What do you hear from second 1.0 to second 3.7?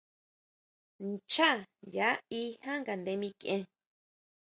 Nchaá nya í jan ngaʼnde mikʼien.